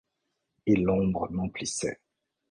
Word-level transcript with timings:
Et 0.65 0.77
l’ombre 0.77 1.27
m’emplissait. 1.29 1.99